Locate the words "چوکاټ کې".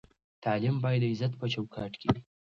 1.53-2.07